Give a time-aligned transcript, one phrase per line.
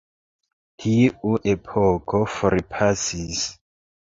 [0.85, 3.47] Tiu epoko forpasis.